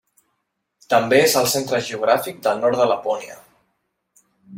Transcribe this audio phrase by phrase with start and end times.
[0.93, 3.37] També és el centre geogràfic del nord de Lapònia.